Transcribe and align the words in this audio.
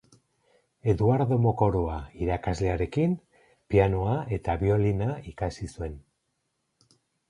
Eduardo 0.93 1.37
Mokoroa 1.43 1.99
irakaslearekin 2.25 3.15
pianoa 3.75 4.19
eta 4.41 4.59
biolina 4.67 5.15
ikasi 5.37 5.75
zuen. 5.79 6.05